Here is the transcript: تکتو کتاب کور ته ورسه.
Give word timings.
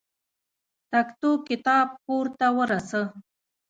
تکتو 0.91 1.29
کتاب 1.47 1.87
کور 2.05 2.25
ته 2.37 2.47
ورسه. 2.57 3.01